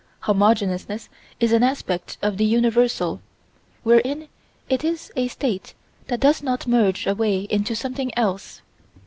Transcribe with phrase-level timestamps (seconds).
[0.21, 3.21] Homogeneousness is an aspect of the Universal,
[3.83, 4.29] wherein
[4.67, 5.75] it is a state
[6.07, 8.63] that does not merge away into something else.